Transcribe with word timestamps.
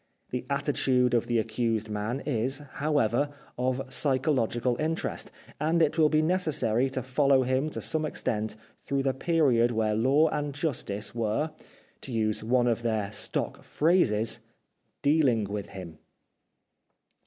The 0.31 0.45
attitude 0.49 1.13
of 1.13 1.27
the 1.27 1.37
accused 1.37 1.87
man 1.87 2.21
is, 2.21 2.57
however, 2.71 3.29
of 3.55 3.83
psychological 3.93 4.75
in 4.77 4.95
terest, 4.95 5.29
and 5.59 5.79
it 5.79 5.95
will 5.95 6.09
be 6.09 6.23
necessary 6.23 6.89
to 6.89 7.03
follow 7.03 7.43
him 7.43 7.69
to 7.69 7.81
some 7.81 8.03
extent 8.03 8.55
through 8.81 9.03
the 9.03 9.13
period 9.13 9.69
where 9.69 9.93
Law 9.93 10.29
and 10.29 10.55
Justice 10.55 11.13
were— 11.13 11.51
to 12.01 12.11
use 12.11 12.43
one 12.43 12.65
of 12.65 12.81
their 12.81 13.11
stock 13.11 13.61
phrases 13.61 14.39
—"dealing 15.03 15.43
with 15.43 15.69
him." 15.69 15.99